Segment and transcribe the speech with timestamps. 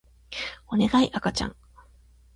[0.65, 1.55] おねがい赤ちゃん